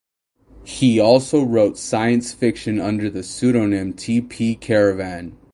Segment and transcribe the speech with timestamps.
[0.63, 4.19] He also wrote science fiction under the pseudonym T.
[4.19, 4.55] P.
[4.55, 5.37] Caravan.